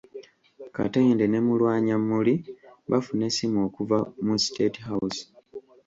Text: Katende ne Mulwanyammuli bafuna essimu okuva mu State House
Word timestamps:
Katende 0.75 1.25
ne 1.27 1.39
Mulwanyammuli 1.45 2.33
bafuna 2.91 3.23
essimu 3.29 3.57
okuva 3.67 3.97
mu 4.25 4.33
State 4.45 4.77
House 4.87 5.21